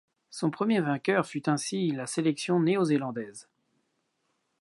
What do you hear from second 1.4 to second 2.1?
ainsi la